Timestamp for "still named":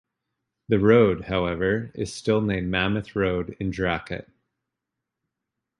2.11-2.71